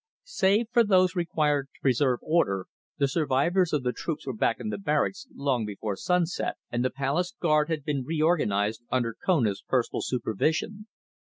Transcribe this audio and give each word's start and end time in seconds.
Save 0.23 0.65
for 0.71 0.83
those 0.83 1.15
required 1.15 1.67
to 1.75 1.79
preserve 1.81 2.21
order, 2.23 2.65
the 2.97 3.07
survivors 3.07 3.71
of 3.71 3.83
the 3.83 3.93
troops 3.93 4.25
were 4.25 4.33
back 4.33 4.59
in 4.59 4.71
barracks 4.71 5.27
long 5.35 5.63
before 5.63 5.95
sunset, 5.95 6.55
and 6.71 6.83
the 6.83 6.89
palace 6.89 7.35
guard 7.39 7.69
had 7.69 7.85
been 7.85 8.03
reorganised 8.03 8.81
under 8.89 9.15
Kona's 9.23 9.61
personal 9.61 10.01
supervision. 10.01 10.87